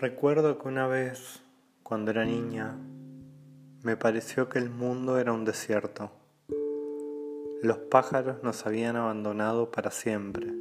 Recuerdo 0.00 0.56
que 0.56 0.66
una 0.66 0.86
vez, 0.86 1.42
cuando 1.82 2.10
era 2.10 2.24
niña, 2.24 2.74
me 3.82 3.98
pareció 3.98 4.48
que 4.48 4.58
el 4.58 4.70
mundo 4.70 5.18
era 5.18 5.34
un 5.34 5.44
desierto. 5.44 6.10
Los 7.62 7.76
pájaros 7.76 8.42
nos 8.42 8.64
habían 8.64 8.96
abandonado 8.96 9.70
para 9.70 9.90
siempre. 9.90 10.54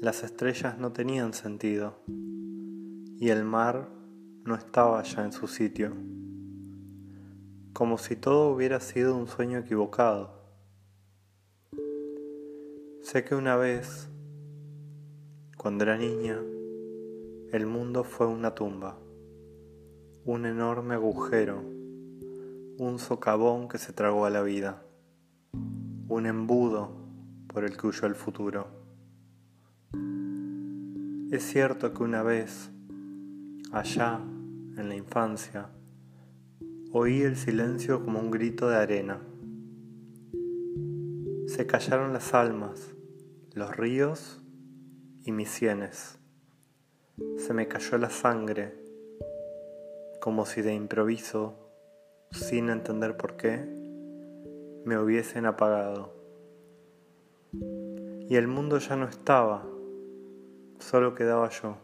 Las 0.00 0.24
estrellas 0.24 0.76
no 0.76 0.92
tenían 0.92 1.34
sentido 1.34 1.94
y 2.08 3.28
el 3.28 3.44
mar 3.44 3.88
no 4.42 4.56
estaba 4.56 5.00
ya 5.04 5.24
en 5.24 5.30
su 5.30 5.46
sitio. 5.46 5.92
Como 7.74 7.98
si 7.98 8.16
todo 8.16 8.48
hubiera 8.48 8.80
sido 8.80 9.16
un 9.16 9.28
sueño 9.28 9.60
equivocado. 9.60 10.32
Sé 13.02 13.22
que 13.22 13.36
una 13.36 13.54
vez, 13.54 14.08
cuando 15.56 15.84
era 15.84 15.96
niña, 15.96 16.40
el 17.54 17.66
mundo 17.66 18.02
fue 18.02 18.26
una 18.26 18.52
tumba, 18.52 18.98
un 20.24 20.44
enorme 20.44 20.94
agujero, 20.94 21.62
un 22.78 22.98
socavón 22.98 23.68
que 23.68 23.78
se 23.78 23.92
tragó 23.92 24.26
a 24.26 24.30
la 24.30 24.42
vida, 24.42 24.82
un 26.08 26.26
embudo 26.26 26.90
por 27.46 27.62
el 27.62 27.76
que 27.76 27.86
huyó 27.86 28.08
el 28.08 28.16
futuro. 28.16 28.66
Es 31.30 31.44
cierto 31.44 31.94
que 31.94 32.02
una 32.02 32.24
vez, 32.24 32.72
allá, 33.70 34.18
en 34.76 34.88
la 34.88 34.96
infancia, 34.96 35.68
oí 36.90 37.22
el 37.22 37.36
silencio 37.36 38.04
como 38.04 38.18
un 38.18 38.32
grito 38.32 38.68
de 38.68 38.78
arena. 38.78 39.20
Se 41.46 41.68
callaron 41.68 42.12
las 42.12 42.34
almas, 42.34 42.96
los 43.52 43.76
ríos 43.76 44.42
y 45.22 45.30
mis 45.30 45.50
sienes 45.50 46.18
se 47.36 47.54
me 47.54 47.68
cayó 47.68 47.96
la 47.98 48.10
sangre, 48.10 48.74
como 50.20 50.46
si 50.46 50.62
de 50.62 50.74
improviso, 50.74 51.54
sin 52.32 52.70
entender 52.70 53.16
por 53.16 53.36
qué, 53.36 53.58
me 54.84 54.98
hubiesen 54.98 55.46
apagado. 55.46 56.12
Y 58.28 58.34
el 58.36 58.48
mundo 58.48 58.78
ya 58.78 58.96
no 58.96 59.06
estaba, 59.06 59.64
solo 60.80 61.14
quedaba 61.14 61.48
yo. 61.50 61.76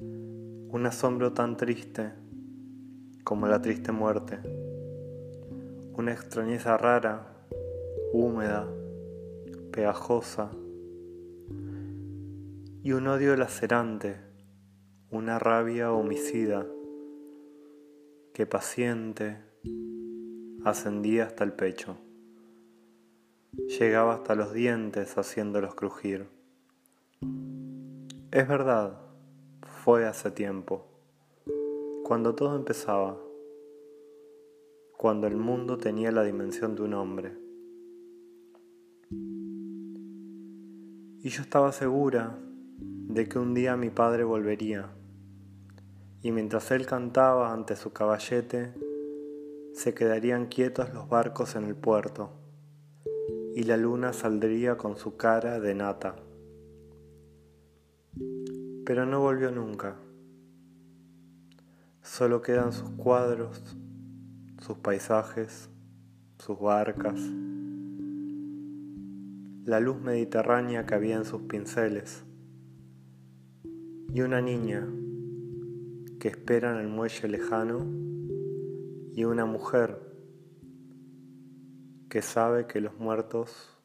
Un 0.00 0.86
asombro 0.86 1.32
tan 1.32 1.56
triste 1.56 2.12
como 3.24 3.48
la 3.48 3.60
triste 3.60 3.90
muerte. 3.90 4.38
Una 5.94 6.12
extrañeza 6.12 6.76
rara, 6.76 7.26
húmeda, 8.12 8.68
pegajosa 9.72 10.50
y 12.88 12.92
un 12.94 13.06
odio 13.06 13.36
lacerante, 13.36 14.16
una 15.10 15.38
rabia 15.38 15.92
homicida 15.92 16.66
que 18.32 18.46
paciente 18.46 19.36
ascendía 20.64 21.24
hasta 21.24 21.44
el 21.44 21.52
pecho, 21.52 21.98
llegaba 23.78 24.14
hasta 24.14 24.34
los 24.34 24.54
dientes 24.54 25.18
haciéndolos 25.18 25.74
crujir. 25.74 26.28
Es 28.30 28.48
verdad, 28.48 28.98
fue 29.84 30.06
hace 30.06 30.30
tiempo, 30.30 30.86
cuando 32.04 32.34
todo 32.34 32.56
empezaba, 32.56 33.18
cuando 34.96 35.26
el 35.26 35.36
mundo 35.36 35.76
tenía 35.76 36.10
la 36.10 36.22
dimensión 36.22 36.74
de 36.74 36.82
un 36.84 36.94
hombre. 36.94 37.36
Y 41.22 41.28
yo 41.28 41.42
estaba 41.42 41.70
segura 41.72 42.38
de 43.18 43.28
que 43.28 43.40
un 43.40 43.52
día 43.52 43.76
mi 43.76 43.90
padre 43.90 44.22
volvería, 44.22 44.90
y 46.22 46.30
mientras 46.30 46.70
él 46.70 46.86
cantaba 46.86 47.52
ante 47.52 47.74
su 47.74 47.92
caballete, 47.92 48.72
se 49.74 49.92
quedarían 49.92 50.46
quietos 50.46 50.94
los 50.94 51.08
barcos 51.08 51.56
en 51.56 51.64
el 51.64 51.74
puerto, 51.74 52.30
y 53.56 53.64
la 53.64 53.76
luna 53.76 54.12
saldría 54.12 54.76
con 54.76 54.96
su 54.96 55.16
cara 55.16 55.58
de 55.58 55.74
nata. 55.74 56.14
Pero 58.86 59.04
no 59.04 59.18
volvió 59.18 59.50
nunca. 59.50 59.96
Solo 62.02 62.40
quedan 62.40 62.72
sus 62.72 62.90
cuadros, 62.90 63.76
sus 64.60 64.78
paisajes, 64.78 65.68
sus 66.38 66.60
barcas, 66.60 67.18
la 69.64 69.80
luz 69.80 70.00
mediterránea 70.00 70.86
que 70.86 70.94
había 70.94 71.16
en 71.16 71.24
sus 71.24 71.42
pinceles 71.42 72.22
y 74.12 74.20
una 74.22 74.40
niña 74.40 74.88
que 76.18 76.28
espera 76.28 76.72
en 76.72 76.78
el 76.78 76.88
muelle 76.88 77.28
lejano 77.28 77.86
y 79.12 79.24
una 79.24 79.44
mujer 79.44 80.00
que 82.08 82.22
sabe 82.22 82.66
que 82.66 82.80
los 82.80 82.98
muertos 82.98 83.76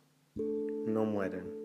no 0.88 1.06
mueren. 1.06 1.63